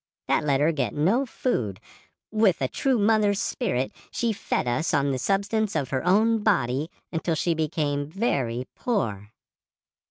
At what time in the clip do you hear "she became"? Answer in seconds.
7.35-8.09